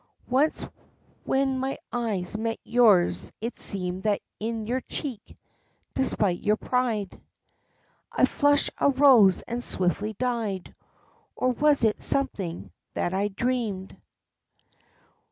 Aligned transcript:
Once 0.31 0.65
when 1.25 1.59
my 1.59 1.77
eyes 1.93 2.35
met 2.35 2.57
yours 2.63 3.31
it 3.39 3.59
seemed 3.59 4.01
that 4.01 4.19
in 4.39 4.65
your 4.65 4.81
cheek, 4.81 5.37
despite 5.93 6.39
your 6.41 6.55
pride, 6.57 7.21
A 8.13 8.25
flush 8.25 8.71
arose 8.79 9.43
and 9.43 9.63
swiftly 9.63 10.13
died; 10.13 10.73
or 11.35 11.51
was 11.51 11.83
it 11.83 12.01
something 12.01 12.71
that 12.95 13.13
I 13.13 13.27
dreamed? 13.27 13.95